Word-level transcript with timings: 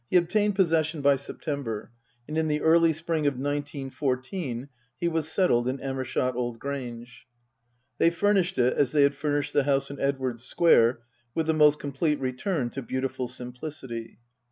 He 0.09 0.17
obtained 0.17 0.55
possession 0.55 1.01
by 1.03 1.15
September, 1.17 1.91
and 2.27 2.35
in 2.35 2.47
the 2.47 2.61
early 2.61 2.91
spring 2.91 3.27
of 3.27 3.37
nineteen 3.37 3.91
fourteen 3.91 4.69
he 4.99 5.07
was 5.07 5.31
settled 5.31 5.67
in 5.67 5.77
Amershott 5.77 6.33
Old 6.33 6.57
Grange. 6.57 7.27
They 7.99 8.09
furnished 8.09 8.57
it 8.57 8.73
as 8.75 8.93
they 8.93 9.03
had 9.03 9.13
furnished 9.13 9.53
the 9.53 9.65
house 9.65 9.91
in 9.91 9.99
Edwardes 9.99 10.41
Square, 10.43 11.01
with 11.35 11.45
the 11.45 11.53
most 11.53 11.77
complete 11.77 12.19
return 12.19 12.71
to 12.71 12.81
beautiful 12.81 13.27
simplicity. 13.27 14.17